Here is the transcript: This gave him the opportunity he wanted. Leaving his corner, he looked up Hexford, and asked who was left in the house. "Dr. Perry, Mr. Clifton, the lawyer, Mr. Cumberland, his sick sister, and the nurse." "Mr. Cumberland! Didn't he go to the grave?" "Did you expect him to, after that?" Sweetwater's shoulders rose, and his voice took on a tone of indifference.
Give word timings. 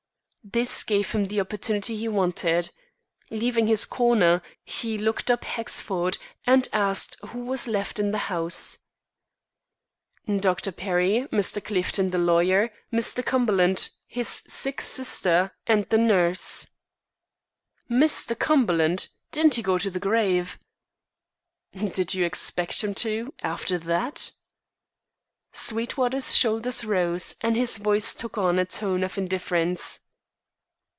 This 0.43 0.83
gave 0.83 1.11
him 1.11 1.25
the 1.25 1.39
opportunity 1.39 1.95
he 1.95 2.07
wanted. 2.07 2.71
Leaving 3.29 3.67
his 3.67 3.85
corner, 3.85 4.41
he 4.63 4.97
looked 4.97 5.29
up 5.29 5.43
Hexford, 5.43 6.17
and 6.47 6.67
asked 6.73 7.15
who 7.27 7.45
was 7.45 7.67
left 7.67 7.99
in 7.99 8.09
the 8.09 8.17
house. 8.33 8.79
"Dr. 10.25 10.71
Perry, 10.71 11.27
Mr. 11.31 11.63
Clifton, 11.63 12.09
the 12.09 12.17
lawyer, 12.17 12.71
Mr. 12.91 13.23
Cumberland, 13.23 13.91
his 14.07 14.27
sick 14.27 14.81
sister, 14.81 15.53
and 15.67 15.87
the 15.89 15.99
nurse." 15.99 16.65
"Mr. 17.87 18.37
Cumberland! 18.37 19.09
Didn't 19.31 19.55
he 19.55 19.61
go 19.61 19.77
to 19.77 19.91
the 19.91 19.99
grave?" 19.99 20.57
"Did 21.71 22.15
you 22.15 22.25
expect 22.25 22.83
him 22.83 22.95
to, 22.95 23.31
after 23.43 23.77
that?" 23.77 24.31
Sweetwater's 25.53 26.35
shoulders 26.35 26.83
rose, 26.83 27.35
and 27.41 27.55
his 27.55 27.77
voice 27.77 28.15
took 28.15 28.39
on 28.39 28.57
a 28.57 28.65
tone 28.65 29.03
of 29.03 29.19
indifference. 29.19 29.99